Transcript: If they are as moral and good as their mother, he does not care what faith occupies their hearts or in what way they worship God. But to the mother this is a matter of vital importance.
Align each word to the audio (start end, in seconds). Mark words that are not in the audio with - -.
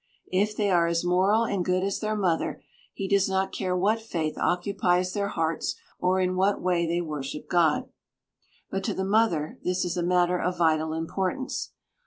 If 0.31 0.57
they 0.57 0.71
are 0.71 0.87
as 0.87 1.03
moral 1.05 1.43
and 1.43 1.63
good 1.63 1.83
as 1.83 1.99
their 1.99 2.15
mother, 2.15 2.63
he 2.91 3.07
does 3.07 3.29
not 3.29 3.51
care 3.51 3.77
what 3.77 4.01
faith 4.01 4.35
occupies 4.35 5.13
their 5.13 5.27
hearts 5.27 5.75
or 5.99 6.19
in 6.19 6.35
what 6.35 6.59
way 6.59 6.87
they 6.87 7.01
worship 7.01 7.47
God. 7.47 7.87
But 8.71 8.83
to 8.85 8.95
the 8.95 9.05
mother 9.05 9.59
this 9.63 9.85
is 9.85 9.97
a 9.97 10.01
matter 10.03 10.41
of 10.41 10.57
vital 10.57 10.93
importance. 10.93 11.73